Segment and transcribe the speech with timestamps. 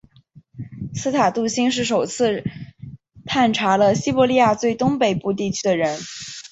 [0.95, 2.43] 斯塔杜欣是首次
[3.27, 5.99] 探查了西伯利亚最东北部地区的人。